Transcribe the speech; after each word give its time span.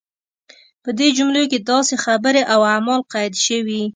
په 0.83 0.89
دې 0.99 1.07
جملو 1.17 1.43
کې 1.51 1.59
داسې 1.69 1.93
خبرې 2.05 2.41
او 2.53 2.59
اعمال 2.73 3.01
قید 3.13 3.33
شوي. 3.45 3.81